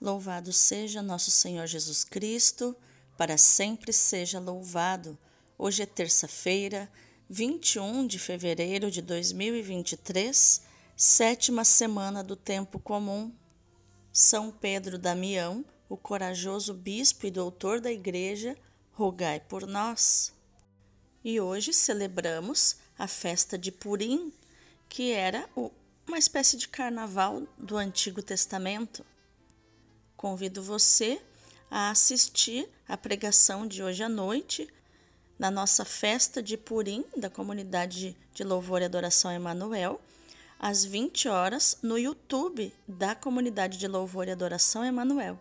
[0.00, 2.76] Louvado seja nosso Senhor Jesus Cristo,
[3.16, 5.18] para sempre seja louvado.
[5.56, 6.90] Hoje é terça-feira,
[7.30, 10.60] 21 de fevereiro de 2023,
[10.94, 13.32] sétima semana do tempo comum.
[14.12, 18.54] São Pedro Damião, o corajoso bispo e doutor da Igreja,
[18.92, 20.30] rogai por nós.
[21.24, 24.30] E hoje celebramos a festa de Purim,
[24.90, 25.48] que era
[26.06, 29.02] uma espécie de carnaval do Antigo Testamento.
[30.16, 31.20] Convido você
[31.70, 34.68] a assistir à pregação de hoje à noite
[35.38, 40.00] na nossa festa de Purim da comunidade de louvor e adoração Emanuel,
[40.58, 45.38] às 20 horas no YouTube da comunidade de louvor e adoração Emanuel.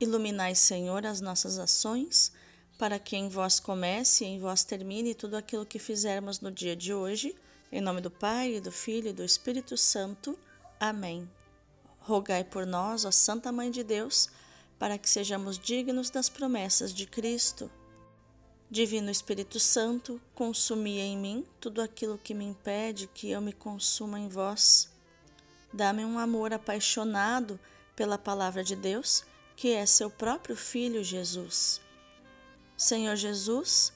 [0.00, 2.32] Iluminai, Senhor, as nossas ações,
[2.78, 6.74] para que em vós comece e em vós termine tudo aquilo que fizermos no dia
[6.74, 7.36] de hoje.
[7.70, 10.36] Em nome do Pai, do Filho e do Espírito Santo.
[10.80, 11.28] Amém.
[12.00, 14.28] Rogai por nós, ó Santa Mãe de Deus,
[14.78, 17.70] para que sejamos dignos das promessas de Cristo.
[18.70, 24.18] Divino Espírito Santo, consumi em mim tudo aquilo que me impede que eu me consuma
[24.18, 24.88] em vós.
[25.72, 27.60] Dá-me um amor apaixonado
[27.94, 29.24] pela palavra de Deus,
[29.54, 31.80] que é seu próprio Filho Jesus.
[32.76, 33.92] Senhor Jesus,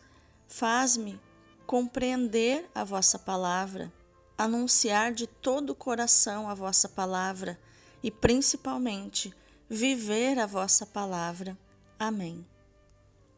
[0.46, 1.18] faz-me
[1.66, 3.90] compreender a vossa palavra,
[4.36, 7.58] anunciar de todo o coração a vossa palavra
[8.04, 9.32] e principalmente
[9.66, 11.56] viver a vossa palavra.
[11.98, 12.46] Amém.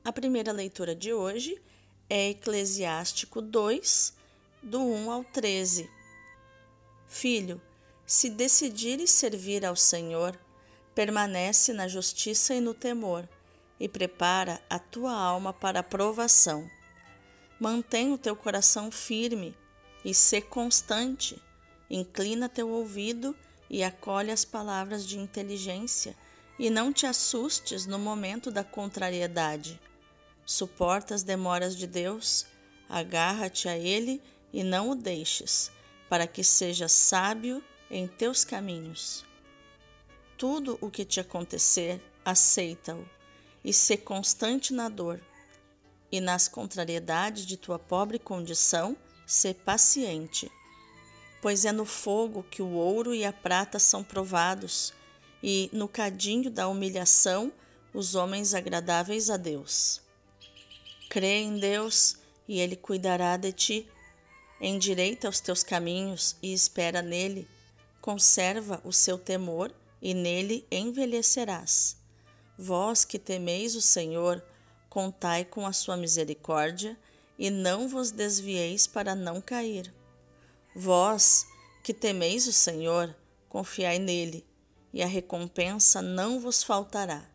[0.04, 1.62] A primeira leitura de hoje
[2.10, 4.12] é Eclesiástico 2,
[4.60, 5.88] do 1 ao 13.
[7.06, 7.62] Filho,
[8.04, 10.36] se decidires servir ao Senhor,
[10.96, 13.28] permanece na justiça e no temor,
[13.78, 16.68] e prepara a tua alma para a provação.
[17.60, 19.56] Mantém o teu coração firme
[20.04, 21.40] e sê constante.
[21.88, 23.36] Inclina teu ouvido
[23.68, 26.16] e acolhe as palavras de inteligência,
[26.58, 29.80] e não te assustes no momento da contrariedade.
[30.44, 32.46] Suporta as demoras de Deus,
[32.88, 34.22] agarra-te a Ele
[34.52, 35.70] e não o deixes,
[36.08, 39.24] para que sejas sábio em teus caminhos.
[40.38, 43.06] Tudo o que te acontecer, aceita-o,
[43.64, 45.20] e sê constante na dor,
[46.10, 50.50] e nas contrariedades de tua pobre condição, sê paciente
[51.40, 54.92] pois é no fogo que o ouro e a prata são provados,
[55.42, 57.52] e no cadinho da humilhação
[57.92, 60.00] os homens agradáveis a Deus.
[61.08, 62.16] Crê em Deus
[62.48, 63.88] e Ele cuidará de ti.
[64.60, 67.48] Endireita os teus caminhos e espera nele.
[68.00, 71.96] Conserva o seu temor e nele envelhecerás.
[72.58, 74.42] Vós que temeis o Senhor,
[74.88, 76.96] contai com a sua misericórdia
[77.38, 79.92] e não vos desvieis para não cair.
[80.78, 81.46] Vós,
[81.82, 83.16] que temeis o Senhor,
[83.48, 84.46] confiai nele,
[84.92, 87.26] e a recompensa não vos faltará.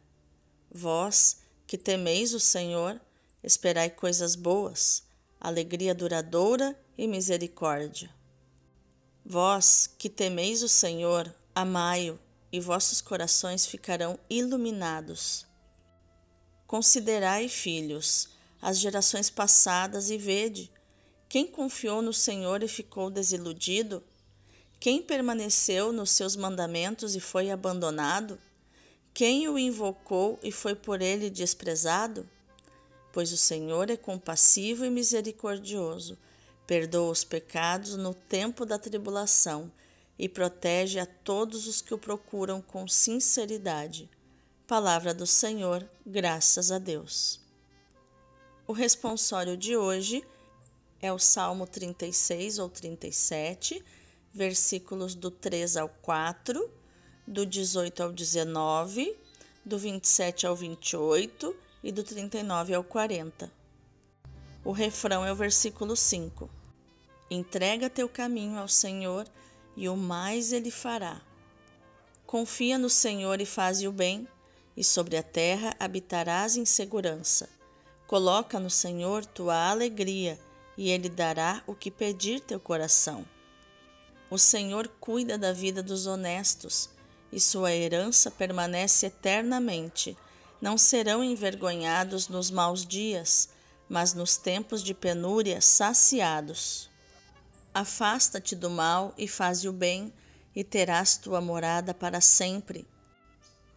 [0.69, 3.01] Vós, que temeis o Senhor,
[3.41, 5.01] esperai coisas boas,
[5.39, 8.13] alegria duradoura e misericórdia.
[9.25, 12.19] Vós, que temeis o Senhor, amai-o,
[12.51, 15.47] e vossos corações ficarão iluminados.
[16.67, 18.29] Considerai, filhos,
[18.61, 20.69] as gerações passadas e vede
[21.31, 24.03] quem confiou no Senhor e ficou desiludido?
[24.81, 28.37] Quem permaneceu nos seus mandamentos e foi abandonado?
[29.13, 32.29] Quem o invocou e foi por ele desprezado?
[33.13, 36.17] Pois o Senhor é compassivo e misericordioso,
[36.67, 39.71] perdoa os pecados no tempo da tribulação
[40.19, 44.09] e protege a todos os que o procuram com sinceridade.
[44.67, 47.39] Palavra do Senhor, graças a Deus.
[48.67, 50.25] O responsório de hoje
[51.01, 53.83] é o Salmo 36 ou 37,
[54.31, 56.69] versículos do 3 ao 4,
[57.25, 59.17] do 18 ao 19,
[59.65, 63.51] do 27 ao 28 e do 39 ao 40.
[64.63, 66.47] O refrão é o versículo 5.
[67.31, 69.27] Entrega teu caminho ao Senhor
[69.75, 71.19] e o mais ele fará.
[72.27, 74.27] Confia no Senhor e faze o bem,
[74.77, 77.49] e sobre a terra habitarás em segurança.
[78.07, 80.39] Coloca no Senhor tua alegria
[80.77, 83.25] e Ele dará o que pedir teu coração.
[84.29, 86.89] O Senhor cuida da vida dos honestos,
[87.31, 90.17] e sua herança permanece eternamente.
[90.61, 93.49] Não serão envergonhados nos maus dias,
[93.89, 96.89] mas nos tempos de penúria saciados.
[97.73, 100.13] Afasta-te do mal e faze o bem,
[100.55, 102.87] e terás tua morada para sempre.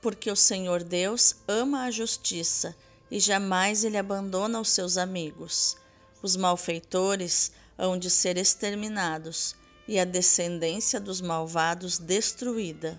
[0.01, 2.77] Porque o Senhor Deus ama a justiça,
[3.11, 5.77] e jamais ele abandona os seus amigos.
[6.25, 9.55] Os malfeitores hão de ser exterminados
[9.87, 12.99] e a descendência dos malvados destruída.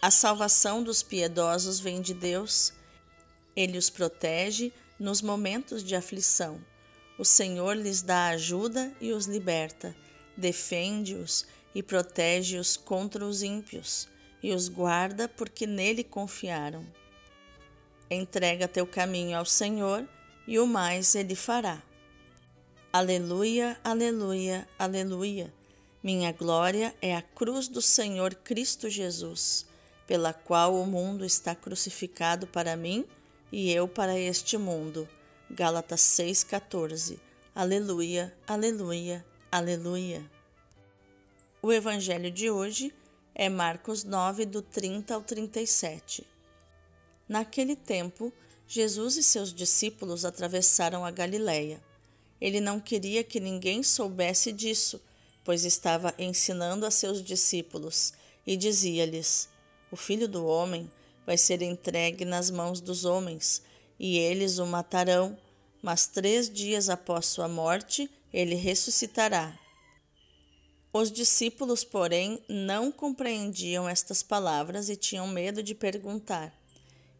[0.00, 2.72] A salvação dos piedosos vem de Deus.
[3.54, 6.58] Ele os protege nos momentos de aflição.
[7.18, 9.94] O Senhor lhes dá ajuda e os liberta,
[10.34, 11.44] defende-os
[11.74, 14.08] e protege-os contra os ímpios,
[14.42, 16.86] e os guarda porque nele confiaram.
[18.10, 20.08] Entrega teu caminho ao Senhor,
[20.48, 21.82] e o mais ele fará.
[22.96, 25.52] Aleluia, aleluia, aleluia.
[26.00, 29.66] Minha glória é a cruz do Senhor Cristo Jesus,
[30.06, 33.04] pela qual o mundo está crucificado para mim
[33.50, 35.08] e eu para este mundo.
[35.50, 37.18] Gálatas 6,14.
[37.52, 40.22] Aleluia, aleluia, aleluia.
[41.60, 42.94] O evangelho de hoje
[43.34, 46.24] é Marcos 9, do 30 ao 37.
[47.28, 48.32] Naquele tempo,
[48.68, 51.82] Jesus e seus discípulos atravessaram a Galiléia.
[52.40, 55.00] Ele não queria que ninguém soubesse disso,
[55.44, 58.12] pois estava ensinando a seus discípulos
[58.46, 59.48] e dizia-lhes:
[59.90, 60.90] O filho do homem
[61.26, 63.62] vai ser entregue nas mãos dos homens,
[63.98, 65.36] e eles o matarão,
[65.82, 69.58] mas três dias após sua morte ele ressuscitará.
[70.92, 76.52] Os discípulos, porém, não compreendiam estas palavras e tinham medo de perguntar.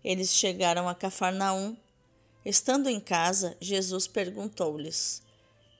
[0.04, 1.76] Eles chegaram a Cafarnaum.
[2.44, 5.22] Estando em casa, Jesus perguntou-lhes: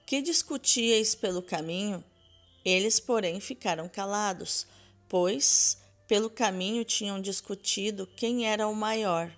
[0.07, 2.03] Que discutíeis pelo caminho?
[2.65, 4.67] Eles, porém, ficaram calados,
[5.09, 5.77] pois
[6.09, 9.31] pelo caminho tinham discutido quem era o maior.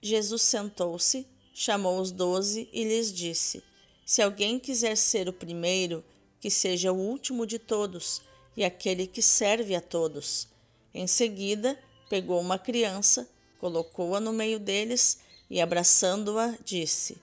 [0.00, 3.62] Jesus sentou-se, chamou os doze e lhes disse:
[4.04, 6.02] Se alguém quiser ser o primeiro,
[6.40, 8.22] que seja o último de todos
[8.56, 10.48] e aquele que serve a todos.
[10.94, 11.78] Em seguida,
[12.08, 13.28] pegou uma criança,
[13.58, 17.20] colocou-a no meio deles e, abraçando-a, disse: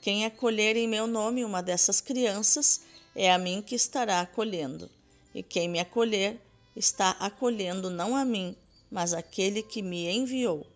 [0.00, 2.82] Quem acolher em meu nome uma dessas crianças,
[3.14, 4.90] é a mim que estará acolhendo.
[5.34, 6.40] E quem me acolher,
[6.74, 8.56] está acolhendo não a mim,
[8.90, 10.66] mas aquele que me enviou.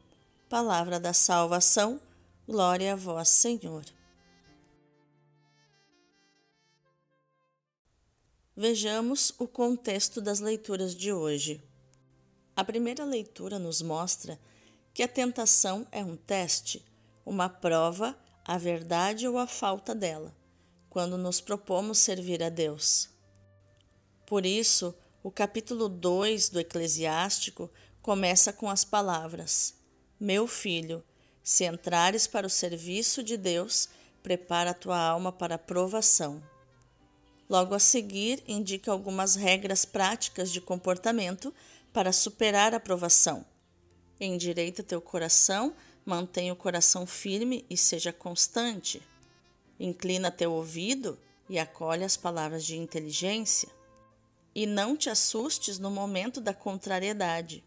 [0.49, 2.01] Palavra da salvação,
[2.47, 3.85] glória a vós, Senhor.
[8.55, 11.63] Vejamos o contexto das leituras de hoje.
[12.55, 14.39] A primeira leitura nos mostra
[14.95, 16.85] que a tentação é um teste,
[17.25, 20.35] uma prova, a verdade ou a falta dela,
[20.91, 23.09] quando nos propomos servir a Deus.
[24.27, 27.71] Por isso, o capítulo 2 do Eclesiástico
[28.03, 29.75] começa com as palavras:
[30.19, 31.03] Meu filho,
[31.43, 33.89] se entrares para o serviço de Deus,
[34.23, 36.43] prepara a tua alma para a provação.
[37.49, 41.53] Logo a seguir, indica algumas regras práticas de comportamento
[41.93, 43.45] para superar a provação.
[44.25, 45.75] Endireita teu coração,
[46.07, 49.03] mantenha o coração firme e seja constante.
[49.81, 53.69] Inclina teu ouvido e acolhe as palavras de inteligência.
[54.55, 57.65] E não te assustes no momento da contrariedade.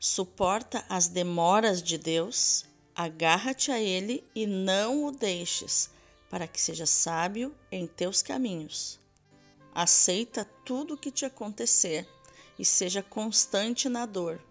[0.00, 2.64] Suporta as demoras de Deus,
[2.94, 5.90] agarra-te a Ele e não o deixes
[6.30, 8.98] para que seja sábio em teus caminhos.
[9.74, 12.08] Aceita tudo o que te acontecer
[12.58, 14.47] e seja constante na dor.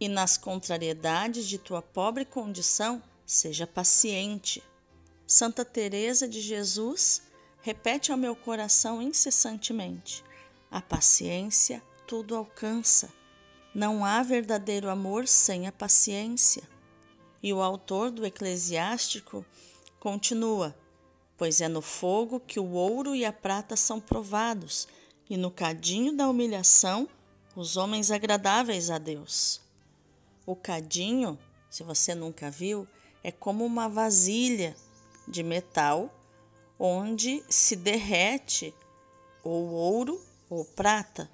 [0.00, 4.62] E nas contrariedades de tua pobre condição, seja paciente.
[5.26, 7.22] Santa Teresa de Jesus
[7.62, 10.22] repete ao meu coração incessantemente:
[10.70, 13.10] a paciência tudo alcança.
[13.74, 16.62] Não há verdadeiro amor sem a paciência.
[17.42, 19.44] E o autor do Eclesiástico
[19.98, 20.76] continua:
[21.36, 24.86] pois é no fogo que o ouro e a prata são provados,
[25.28, 27.08] e no cadinho da humilhação
[27.56, 29.63] os homens agradáveis a Deus.
[30.46, 31.38] O cadinho,
[31.70, 32.86] se você nunca viu,
[33.22, 34.76] é como uma vasilha
[35.26, 36.12] de metal
[36.78, 38.74] onde se derrete
[39.42, 40.20] ou ouro
[40.50, 41.30] ou prata.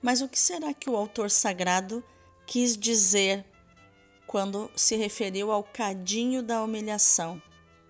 [0.00, 2.02] Mas o que será que o autor sagrado
[2.46, 3.44] quis dizer
[4.26, 7.40] quando se referiu ao cadinho da humilhação?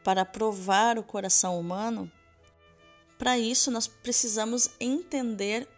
[0.08, 2.11] para provar o coração humano,
[3.18, 5.68] para isso nós precisamos entender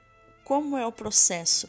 [0.44, 1.68] como é o processo,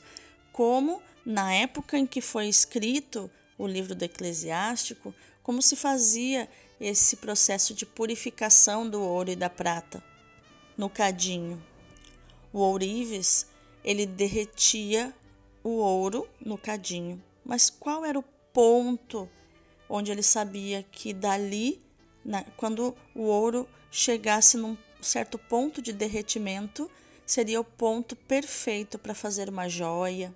[0.54, 5.14] como na época em que foi escrito o livro do Eclesiástico,
[5.44, 6.50] como se fazia
[6.80, 10.04] esse processo de purificação do ouro e da prata
[10.78, 11.64] no cadinho.
[12.52, 13.48] O ourives,
[13.84, 15.14] ele derretia
[15.64, 19.30] o ouro no cadinho, mas qual era o ponto
[19.88, 21.82] onde ele sabia que dali
[22.24, 26.90] na, quando o ouro chegasse num certo ponto de derretimento,
[27.26, 30.34] seria o ponto perfeito para fazer uma joia.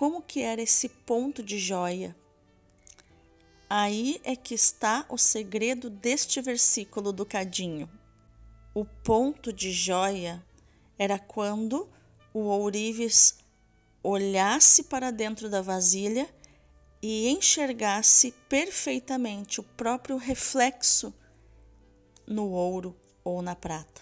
[0.00, 2.16] Como que era esse ponto de joia?
[3.68, 7.86] Aí é que está o segredo deste versículo do cadinho.
[8.72, 10.42] O ponto de joia
[10.98, 11.86] era quando
[12.32, 13.40] o ourives
[14.02, 16.26] olhasse para dentro da vasilha
[17.02, 21.12] e enxergasse perfeitamente o próprio reflexo
[22.26, 24.00] no ouro ou na prata.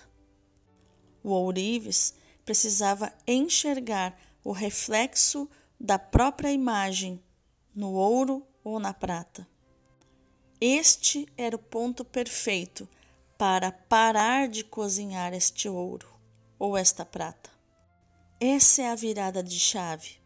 [1.24, 2.14] O ourives
[2.44, 7.22] precisava enxergar o reflexo da própria imagem
[7.74, 9.46] no ouro ou na prata.
[10.60, 12.88] Este era o ponto perfeito
[13.36, 16.08] para parar de cozinhar este ouro
[16.58, 17.50] ou esta prata.
[18.40, 20.18] Essa é a virada de chave.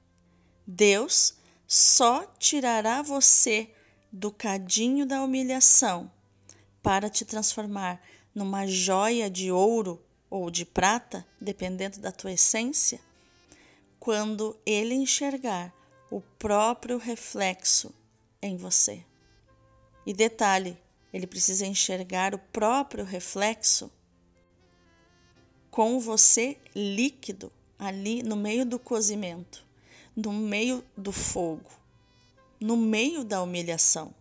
[0.66, 1.34] Deus
[1.66, 3.70] só tirará você
[4.10, 6.10] do cadinho da humilhação
[6.82, 8.00] para te transformar
[8.34, 13.00] numa joia de ouro ou de prata, dependendo da tua essência,
[14.02, 15.72] quando ele enxergar
[16.10, 17.94] o próprio reflexo
[18.42, 19.06] em você.
[20.04, 20.76] E detalhe,
[21.12, 23.88] ele precisa enxergar o próprio reflexo
[25.70, 29.64] com você líquido ali no meio do cozimento,
[30.16, 31.70] no meio do fogo,
[32.58, 34.12] no meio da humilhação.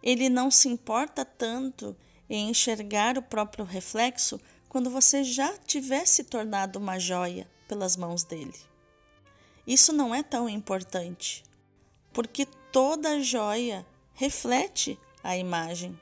[0.00, 1.96] Ele não se importa tanto
[2.30, 8.22] em enxergar o próprio reflexo quando você já tiver se tornado uma joia pelas mãos
[8.22, 8.67] dele.
[9.68, 11.44] Isso não é tão importante,
[12.10, 16.00] porque toda joia reflete a imagem.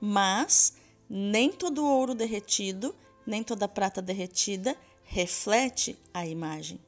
[0.00, 0.74] Mas
[1.10, 2.94] nem todo ouro derretido,
[3.26, 6.78] nem toda prata derretida reflete a imagem.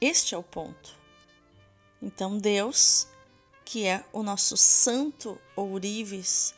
[0.00, 0.98] Este é o ponto.
[2.00, 3.06] Então, Deus,
[3.62, 6.54] que é o nosso santo ourives,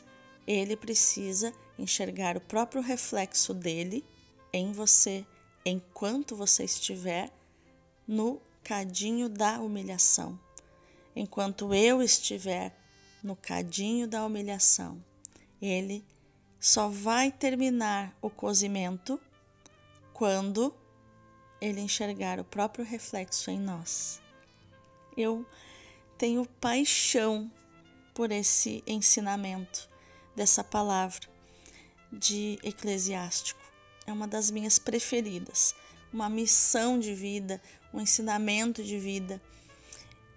[0.47, 4.05] ele precisa enxergar o próprio reflexo dele
[4.53, 5.25] em você
[5.65, 7.29] enquanto você estiver
[8.07, 10.39] no cadinho da humilhação.
[11.15, 12.75] Enquanto eu estiver
[13.23, 15.03] no cadinho da humilhação,
[15.61, 16.03] ele
[16.59, 19.19] só vai terminar o cozimento
[20.13, 20.73] quando
[21.61, 24.21] ele enxergar o próprio reflexo em nós.
[25.15, 25.45] Eu
[26.17, 27.51] tenho paixão
[28.13, 29.89] por esse ensinamento
[30.35, 31.27] dessa palavra
[32.11, 33.61] de Eclesiástico.
[34.05, 35.75] É uma das minhas preferidas,
[36.13, 37.61] uma missão de vida,
[37.93, 39.41] um ensinamento de vida.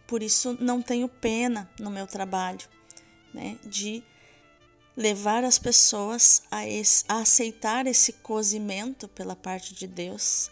[0.06, 2.66] Por isso não tenho pena no meu trabalho,
[3.34, 4.02] né, de
[4.96, 10.50] levar as pessoas a, esse, a aceitar esse cozimento pela parte de Deus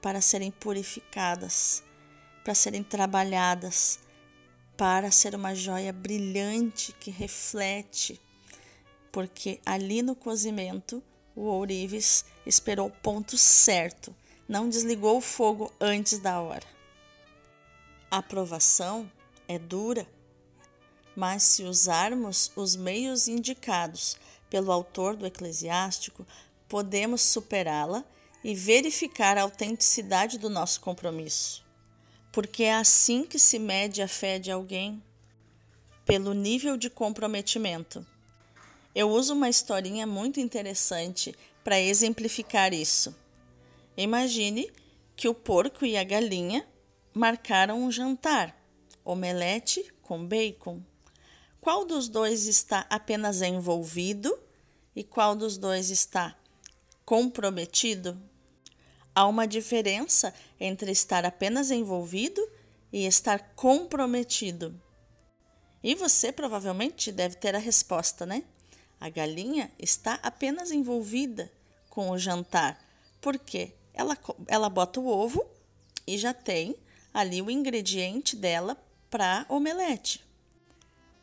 [0.00, 1.82] para serem purificadas,
[2.44, 3.98] para serem trabalhadas,
[4.76, 8.20] para ser uma joia brilhante que reflete
[9.12, 11.02] porque ali no cozimento
[11.36, 14.16] o ourives esperou o ponto certo,
[14.48, 16.66] não desligou o fogo antes da hora.
[18.10, 19.10] A provação
[19.48, 20.06] é dura,
[21.16, 24.16] mas se usarmos os meios indicados
[24.50, 26.26] pelo autor do Eclesiástico,
[26.68, 28.04] podemos superá-la
[28.44, 31.64] e verificar a autenticidade do nosso compromisso.
[32.32, 35.02] Porque é assim que se mede a fé de alguém,
[36.04, 38.06] pelo nível de comprometimento
[38.94, 41.34] eu uso uma historinha muito interessante
[41.64, 43.14] para exemplificar isso.
[43.96, 44.70] Imagine
[45.14, 46.66] que o porco e a galinha
[47.12, 48.56] marcaram um jantar,
[49.04, 50.82] omelete com bacon.
[51.60, 54.36] Qual dos dois está apenas envolvido
[54.96, 56.36] e qual dos dois está
[57.04, 58.20] comprometido?
[59.14, 62.40] Há uma diferença entre estar apenas envolvido
[62.90, 64.80] e estar comprometido.
[65.82, 68.42] E você provavelmente deve ter a resposta, né?
[68.98, 71.52] A galinha está apenas envolvida
[71.90, 72.78] com o jantar,
[73.20, 75.44] porque ela, ela bota o ovo
[76.06, 76.76] e já tem
[77.12, 78.76] ali o ingrediente dela
[79.10, 80.24] para omelete.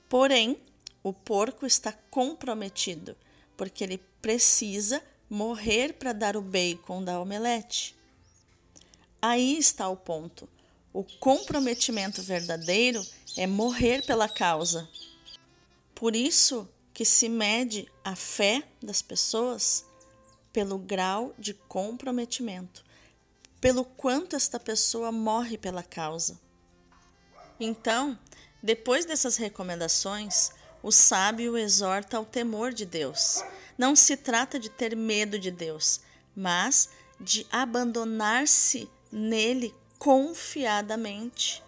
[0.07, 0.59] Porém,
[1.03, 3.15] o porco está comprometido,
[3.55, 7.95] porque ele precisa morrer para dar o bacon da omelete.
[9.21, 10.47] Aí está o ponto.
[10.93, 13.05] O comprometimento verdadeiro
[13.37, 14.89] é morrer pela causa.
[15.93, 19.85] Por isso, que se mede a fé das pessoas
[20.51, 22.83] pelo grau de comprometimento,
[23.61, 26.39] pelo quanto esta pessoa morre pela causa.
[27.59, 28.17] Então,
[28.61, 30.51] depois dessas recomendações,
[30.81, 33.43] o sábio exorta ao temor de Deus.
[33.77, 36.01] Não se trata de ter medo de Deus,
[36.35, 36.89] mas
[37.19, 41.63] de abandonar-se nele confiadamente,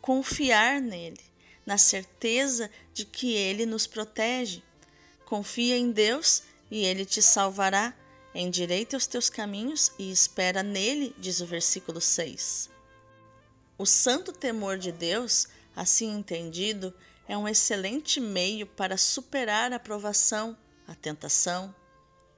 [0.00, 1.20] confiar nele,
[1.66, 4.62] na certeza de que ele nos protege
[5.32, 7.94] Confia em Deus e ele te salvará.
[8.34, 12.70] Endireita os teus caminhos e espera nele, diz o versículo 6.
[13.76, 16.94] O santo temor de Deus, assim entendido,
[17.28, 21.74] é um excelente meio para superar a provação, a tentação,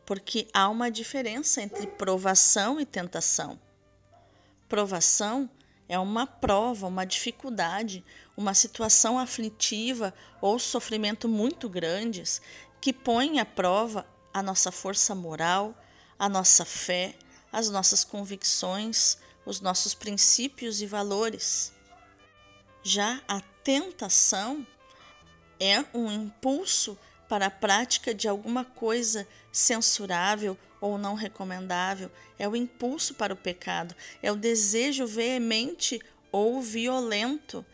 [0.05, 3.59] porque há uma diferença entre provação e tentação.
[4.69, 5.49] Provação
[5.89, 8.05] é uma prova, uma dificuldade,
[8.37, 12.41] uma situação aflitiva ou sofrimento muito grandes
[12.81, 15.75] que põe à prova a nossa força moral,
[16.19, 17.15] a nossa fé,
[17.53, 21.73] as nossas convicções, os nossos princípios e valores.
[22.83, 24.67] Já a tentação
[25.59, 32.55] é um impulso para a prática de alguma coisa censurável ou não recomendável, é o
[32.55, 37.65] impulso para o pecado, é o desejo veemente ou violento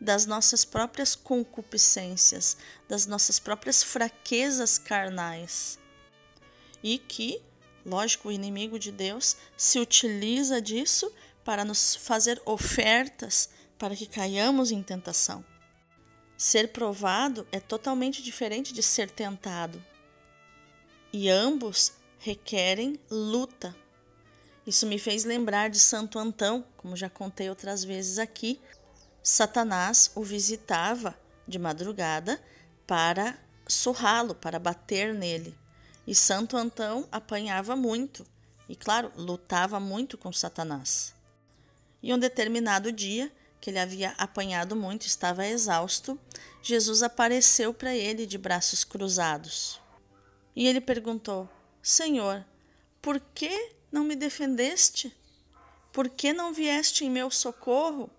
[0.00, 2.56] das nossas próprias concupiscências,
[2.88, 5.78] das nossas próprias fraquezas carnais.
[6.82, 7.42] E que,
[7.90, 11.12] lógico, o inimigo de Deus se utiliza disso
[11.44, 15.44] para nos fazer ofertas para que caiamos em tentação.
[16.36, 19.82] Ser provado é totalmente diferente de ser tentado.
[21.12, 23.74] E ambos requerem luta.
[24.66, 28.60] Isso me fez lembrar de Santo Antão, como já contei outras vezes aqui.
[29.22, 31.18] Satanás o visitava
[31.48, 32.40] de madrugada
[32.86, 35.58] para surrá-lo, para bater nele.
[36.06, 38.26] E Santo Antão apanhava muito
[38.68, 41.14] e, claro, lutava muito com Satanás.
[42.02, 43.30] E um determinado dia,
[43.60, 46.18] que ele havia apanhado muito, estava exausto,
[46.62, 49.80] Jesus apareceu para ele de braços cruzados.
[50.54, 51.48] E ele perguntou:
[51.82, 52.44] Senhor,
[53.02, 55.14] por que não me defendeste?
[55.92, 58.10] Por que não vieste em meu socorro?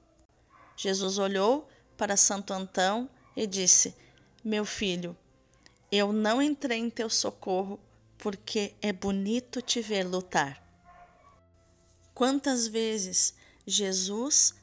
[0.76, 3.96] Jesus olhou para Santo Antão e disse:
[4.44, 5.16] Meu filho,
[5.92, 7.80] eu não entrei em teu socorro
[8.18, 10.62] porque é bonito te ver lutar.
[12.14, 13.34] Quantas vezes
[13.66, 14.54] Jesus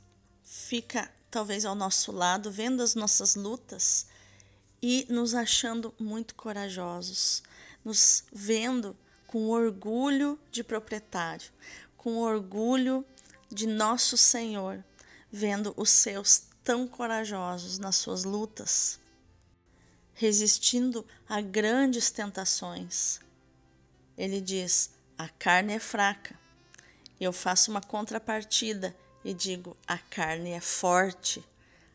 [0.43, 4.07] fica talvez ao nosso lado, vendo as nossas lutas
[4.81, 7.43] e nos achando muito corajosos,
[7.85, 11.51] nos vendo com orgulho de proprietário,
[11.97, 13.05] com orgulho
[13.51, 14.83] de nosso Senhor,
[15.31, 18.99] vendo os seus tão corajosos nas suas lutas,
[20.19, 23.21] resistindo a grandes tentações.
[24.17, 26.37] Ele diz: a carne é fraca.
[27.21, 31.45] Eu faço uma contrapartida e digo: a carne é forte,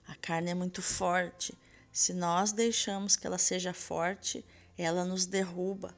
[0.08, 1.54] a carne é muito forte.
[1.92, 4.44] Se nós deixamos que ela seja forte,
[4.78, 5.94] ela nos derruba,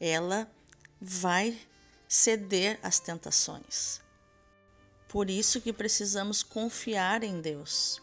[0.00, 0.50] ela
[1.00, 1.56] vai
[2.08, 4.00] ceder às tentações.
[5.08, 8.02] Por isso que precisamos confiar em Deus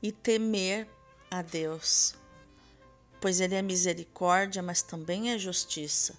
[0.00, 0.88] e temer
[1.28, 2.14] a Deus,
[3.20, 6.14] pois Ele é misericórdia, mas também é justiça.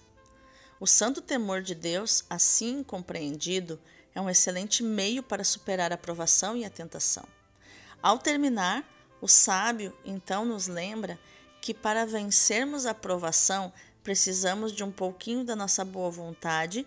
[0.78, 3.80] O santo temor de Deus, assim compreendido,
[4.14, 7.24] é um excelente meio para superar a provação e a tentação.
[8.02, 8.88] Ao terminar,
[9.20, 11.18] o sábio então nos lembra
[11.60, 16.84] que para vencermos a provação precisamos de um pouquinho da nossa boa vontade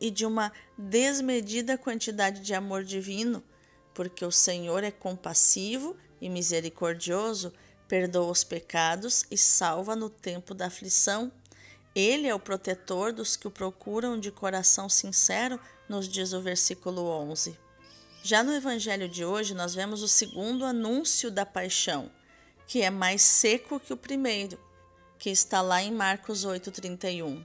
[0.00, 3.42] e de uma desmedida quantidade de amor divino,
[3.92, 7.52] porque o Senhor é compassivo e misericordioso,
[7.88, 11.30] perdoa os pecados e salva no tempo da aflição.
[11.94, 17.02] Ele é o protetor dos que o procuram de coração sincero, nos diz o versículo
[17.02, 17.56] 11.
[18.22, 22.10] Já no evangelho de hoje, nós vemos o segundo anúncio da paixão,
[22.66, 24.58] que é mais seco que o primeiro,
[25.18, 27.44] que está lá em Marcos 8,31.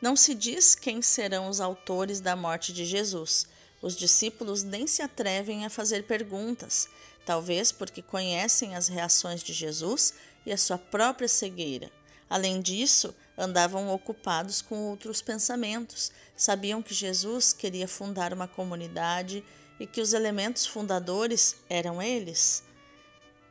[0.00, 3.46] Não se diz quem serão os autores da morte de Jesus.
[3.82, 6.88] Os discípulos nem se atrevem a fazer perguntas,
[7.30, 10.14] talvez porque conhecem as reações de Jesus
[10.44, 11.88] e a sua própria cegueira.
[12.28, 19.44] Além disso, andavam ocupados com outros pensamentos, sabiam que Jesus queria fundar uma comunidade
[19.78, 22.64] e que os elementos fundadores eram eles.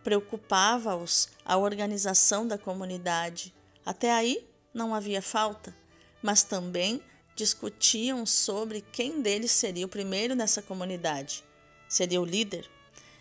[0.04, 3.56] Preocupava-os a organização da comunidade.
[3.86, 5.74] Até aí não havia falta,
[6.22, 7.02] mas também
[7.34, 11.46] discutiam sobre quem deles seria o primeiro nessa comunidade.
[11.88, 12.70] Seria o líder?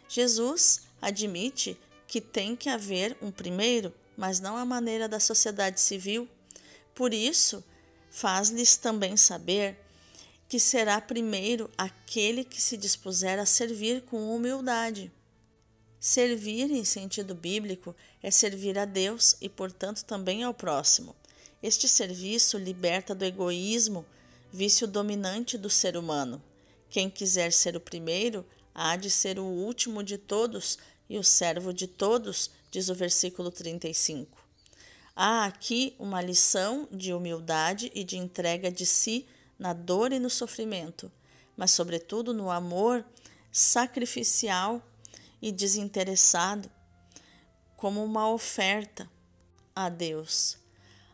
[0.09, 6.29] Jesus admite que tem que haver um primeiro, mas não à maneira da sociedade civil.
[6.95, 7.63] Por isso,
[8.11, 9.79] faz-lhes também saber
[10.49, 15.13] que será primeiro aquele que se dispuser a servir com humildade.
[16.01, 21.15] Servir, em sentido bíblico, é servir a Deus e, portanto, também ao próximo.
[21.63, 24.07] Este serviço liberta do egoísmo,
[24.51, 26.43] vício dominante do ser humano.
[26.89, 28.47] Quem quiser ser o primeiro,
[28.79, 30.79] há de ser o último de todos
[31.11, 34.39] e o servo de todos, diz o versículo 35.
[35.17, 39.27] Há aqui uma lição de humildade e de entrega de si
[39.59, 41.11] na dor e no sofrimento,
[41.57, 43.05] mas, sobretudo, no amor
[43.51, 44.81] sacrificial
[45.43, 46.71] e desinteressado,
[47.77, 49.11] como uma oferta
[49.75, 50.57] a Deus.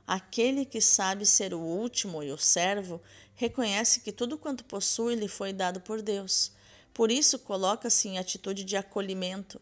[0.07, 3.01] Aquele que sabe ser o último e o servo
[3.35, 6.53] reconhece que tudo quanto possui lhe foi dado por Deus.
[6.95, 9.61] Por isso, coloca-se em atitude de acolhimento.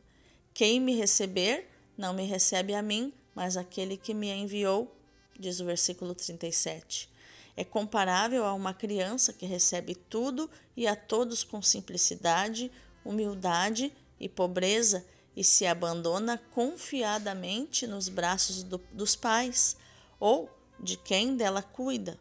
[0.52, 1.66] Quem me receber,
[1.96, 4.94] não me recebe a mim, mas aquele que me enviou,
[5.38, 7.10] diz o versículo 37.
[7.56, 12.70] É comparável a uma criança que recebe tudo e a todos com simplicidade,
[13.02, 19.76] humildade e pobreza e se abandona confiadamente nos braços do, dos pais
[20.20, 22.18] ou de quem dela cuida.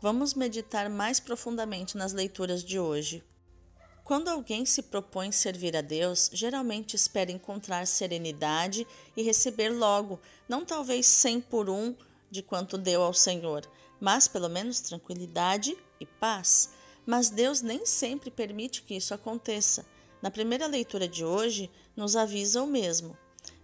[0.00, 3.22] Vamos meditar mais profundamente nas leituras de hoje.
[4.10, 8.84] Quando alguém se propõe servir a Deus, geralmente espera encontrar serenidade
[9.16, 10.18] e receber logo,
[10.48, 11.94] não talvez cem por um
[12.28, 13.64] de quanto deu ao Senhor,
[14.00, 16.70] mas pelo menos tranquilidade e paz.
[17.06, 19.86] Mas Deus nem sempre permite que isso aconteça.
[20.20, 23.16] Na primeira leitura de hoje, nos avisa o mesmo: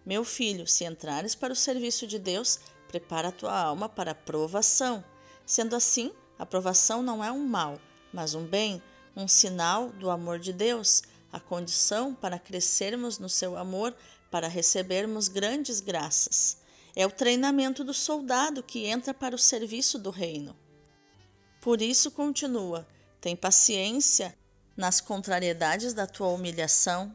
[0.06, 4.14] Meu filho, se entrares para o serviço de Deus, prepara a tua alma para a
[4.14, 5.04] provação.
[5.44, 7.80] Sendo assim, a provação não é um mal,
[8.12, 8.80] mas um bem,
[9.16, 11.02] um sinal do amor de Deus,
[11.33, 13.96] a condição para crescermos no seu amor,
[14.31, 16.59] para recebermos grandes graças.
[16.94, 20.55] É o treinamento do soldado que entra para o serviço do reino.
[21.61, 22.87] Por isso, continua:
[23.20, 24.37] tem paciência
[24.76, 27.12] nas contrariedades da tua humilhação,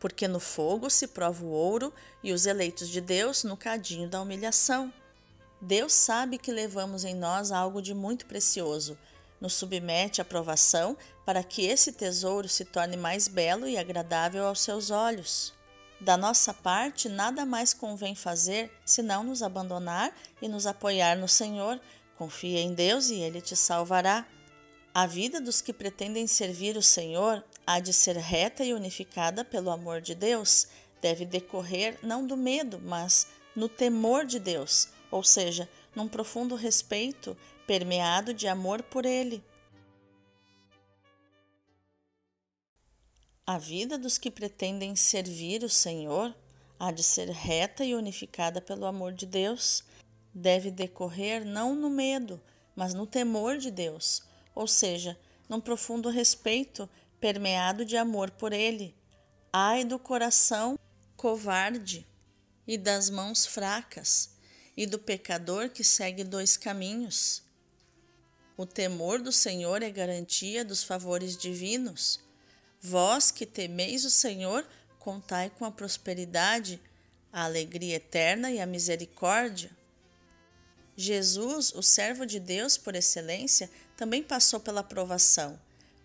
[0.00, 4.20] porque no fogo se prova o ouro e os eleitos de Deus no cadinho da
[4.20, 4.92] humilhação.
[5.60, 8.98] Deus sabe que levamos em nós algo de muito precioso,
[9.42, 14.60] nos submete à provação para que esse tesouro se torne mais belo e agradável aos
[14.60, 15.52] seus olhos.
[16.00, 21.80] Da nossa parte, nada mais convém fazer senão nos abandonar e nos apoiar no Senhor.
[22.16, 24.24] Confia em Deus e Ele te salvará.
[24.94, 29.70] A vida dos que pretendem servir o Senhor há de ser reta e unificada pelo
[29.70, 30.68] amor de Deus,
[31.00, 33.26] deve decorrer não do medo, mas
[33.56, 39.44] no temor de Deus, ou seja, num profundo respeito permeado de amor por Ele.
[43.46, 46.34] A vida dos que pretendem servir o Senhor
[46.82, 49.84] há de ser reta e unificada pelo amor de Deus,
[50.34, 52.42] deve decorrer não no medo,
[52.74, 55.16] mas no temor de Deus, ou seja,
[55.48, 58.96] num profundo respeito permeado de amor por ele.
[59.52, 60.76] Ai do coração
[61.16, 62.04] covarde
[62.66, 64.31] e das mãos fracas,
[64.76, 67.42] e do pecador que segue dois caminhos.
[68.56, 72.20] O temor do Senhor é garantia dos favores divinos.
[72.80, 74.66] Vós que temeis o Senhor,
[74.98, 76.80] contai com a prosperidade,
[77.32, 79.70] a alegria eterna e a misericórdia.
[80.96, 85.58] Jesus, o servo de Deus por excelência, também passou pela provação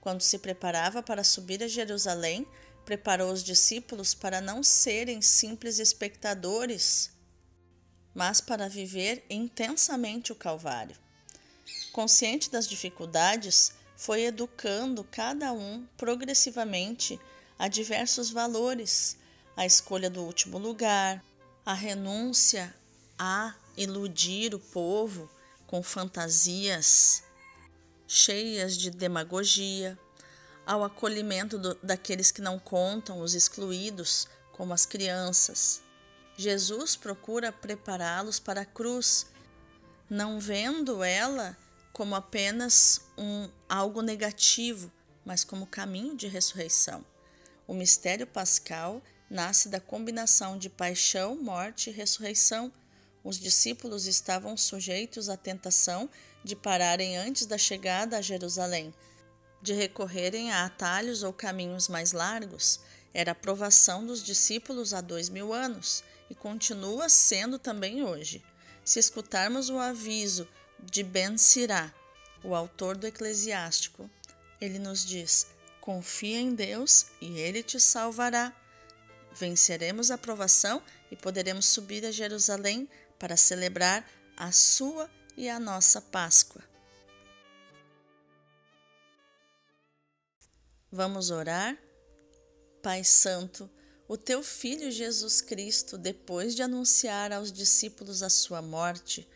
[0.07, 2.47] quando se preparava para subir a Jerusalém,
[2.85, 7.11] preparou os discípulos para não serem simples espectadores,
[8.17, 10.97] mas para viver intensamente o Calvário.
[11.91, 17.19] Consciente das dificuldades, foi educando cada um progressivamente
[17.59, 19.17] a diversos valores,
[19.55, 21.23] a escolha do último lugar,
[21.63, 22.75] a renúncia
[23.19, 25.29] a iludir o povo
[25.67, 27.23] com fantasias
[28.07, 29.95] cheias de demagogia,
[30.65, 35.85] ao acolhimento do, daqueles que não contam, os excluídos, como as crianças.
[36.39, 39.25] Jesus procura prepará-los para a cruz,
[40.07, 41.57] não vendo ela
[41.91, 44.91] como apenas um algo negativo,
[45.25, 47.03] mas como caminho de ressurreição.
[47.65, 52.71] O mistério pascal nasce da combinação de paixão, morte e ressurreição.
[53.23, 56.07] Os discípulos estavam sujeitos à tentação
[56.43, 58.93] de pararem antes da chegada a Jerusalém,
[59.59, 62.79] de recorrerem a atalhos ou caminhos mais largos,
[63.11, 68.43] era a provação dos discípulos há dois mil anos e continua sendo também hoje.
[68.83, 70.47] Se escutarmos o aviso
[70.79, 71.93] de Ben Sirá,
[72.43, 74.09] o autor do Eclesiástico,
[74.61, 75.47] ele nos diz:
[75.81, 78.53] confia em Deus e ele te salvará.
[79.33, 86.01] Venceremos a provação e poderemos subir a Jerusalém para celebrar a sua e a nossa
[86.01, 86.63] Páscoa.
[90.91, 91.77] Vamos orar?
[92.81, 93.69] Pai Santo,
[94.07, 99.27] o teu Filho Jesus Cristo, depois de anunciar aos discípulos a sua morte,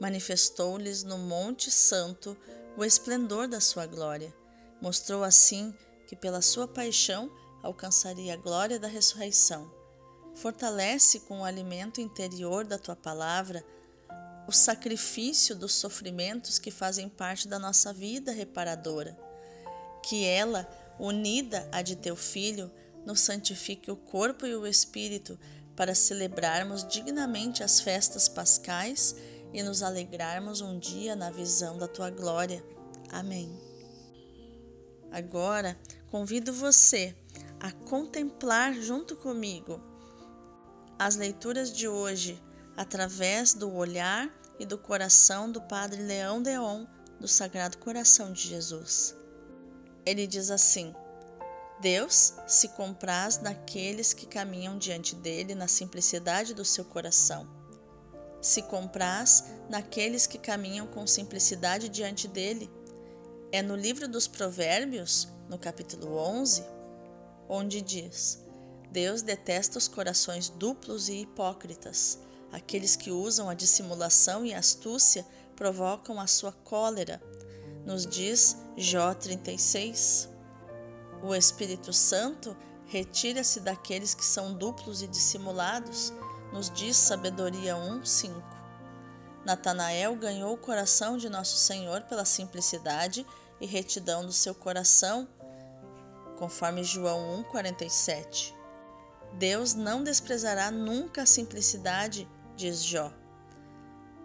[0.00, 2.36] manifestou-lhes no Monte Santo
[2.76, 4.32] o esplendor da sua glória.
[4.80, 5.74] Mostrou assim
[6.06, 9.70] que pela sua paixão alcançaria a glória da ressurreição.
[10.34, 13.64] Fortalece com o alimento interior da tua palavra
[14.46, 19.18] o sacrifício dos sofrimentos que fazem parte da nossa vida reparadora.
[20.04, 22.70] Que ela, unida à de teu Filho,
[23.04, 25.38] nos santifique o corpo e o espírito
[25.74, 29.14] para celebrarmos dignamente as festas pascais
[29.52, 32.64] e nos alegrarmos um dia na visão da tua glória.
[33.10, 33.50] Amém.
[35.10, 35.78] Agora,
[36.10, 37.16] convido você
[37.58, 39.80] a contemplar junto comigo
[40.98, 42.40] as leituras de hoje
[42.76, 46.86] através do olhar e do coração do Padre Leão Deon
[47.18, 49.16] do Sagrado Coração de Jesus.
[50.06, 50.94] Ele diz assim:
[51.80, 57.48] Deus se compraz naqueles que caminham diante dele na simplicidade do seu coração.
[58.40, 62.70] Se compraz naqueles que caminham com simplicidade diante dele.
[63.50, 66.62] É no livro dos Provérbios, no capítulo 11,
[67.48, 68.38] onde diz:
[68.90, 72.18] Deus detesta os corações duplos e hipócritas.
[72.52, 75.24] Aqueles que usam a dissimulação e a astúcia
[75.56, 77.22] provocam a sua cólera.
[77.86, 80.29] Nos diz Jó 36.
[81.22, 82.56] O Espírito Santo
[82.86, 86.12] retira-se daqueles que são duplos e dissimulados,
[86.52, 88.42] nos diz Sabedoria 1, 5.
[89.44, 93.26] Natanael ganhou o coração de nosso Senhor pela simplicidade
[93.60, 95.28] e retidão do seu coração,
[96.38, 98.54] conforme João 1, 47.
[99.34, 103.12] Deus não desprezará nunca a simplicidade, diz Jó.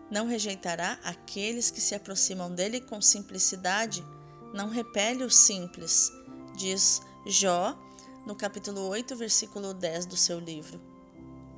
[0.10, 4.06] Não rejeitará aqueles que se aproximam dele com simplicidade,
[4.54, 6.12] não repele os simples,
[6.56, 7.78] diz Jó
[8.26, 10.82] no capítulo 8, versículo 10 do seu livro.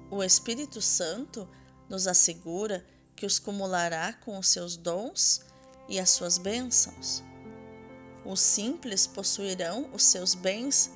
[0.09, 1.47] O Espírito Santo
[1.87, 5.41] nos assegura que os cumulará com os seus dons
[5.87, 7.23] e as suas bênçãos.
[8.25, 10.91] Os simples possuirão os seus bens,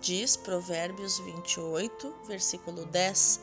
[0.00, 3.40] diz Provérbios 28, versículo 10.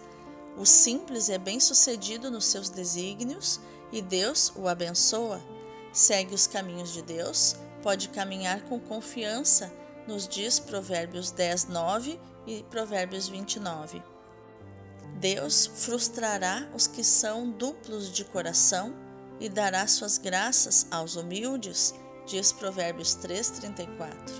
[0.58, 3.60] O simples é bem-sucedido nos seus desígnios
[3.92, 5.42] e Deus o abençoa.
[5.92, 9.72] Segue os caminhos de Deus, pode caminhar com confiança
[10.08, 14.02] nos diz Provérbios 10, 9 e Provérbios 29.
[15.20, 18.96] Deus frustrará os que são duplos de coração
[19.40, 21.94] e dará suas graças aos humildes,
[22.26, 24.36] diz Provérbios 3, 34.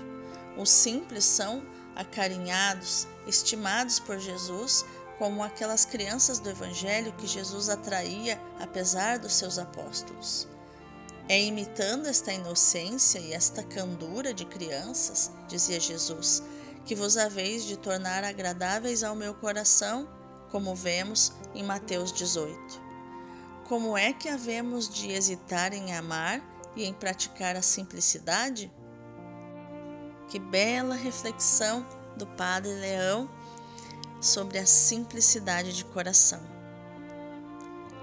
[0.56, 1.62] Os simples são
[1.94, 4.84] acarinhados, estimados por Jesus,
[5.18, 10.48] como aquelas crianças do Evangelho que Jesus atraía apesar dos seus apóstolos.
[11.28, 16.42] É imitando esta inocência e esta candura de crianças, dizia Jesus,
[16.86, 20.08] que vos haveis de tornar agradáveis ao meu coração,
[20.50, 22.80] como vemos em Mateus 18.
[23.68, 26.42] Como é que havemos de hesitar em amar
[26.74, 28.72] e em praticar a simplicidade?
[30.28, 31.86] Que bela reflexão
[32.16, 33.28] do Padre Leão
[34.18, 36.57] sobre a simplicidade de coração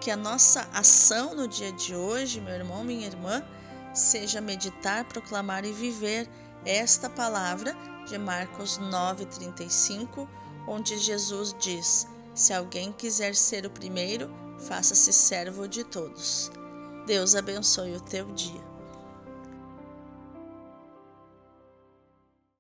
[0.06, 3.44] que a nossa ação no dia de hoje, meu irmão, minha irmã,
[3.92, 6.30] seja meditar, proclamar e viver
[6.64, 7.76] esta palavra
[8.08, 10.30] de Marcos 9:35,
[10.68, 16.52] onde Jesus diz: Se alguém quiser ser o primeiro, faça-se servo de todos.
[17.08, 18.75] Deus abençoe o teu dia.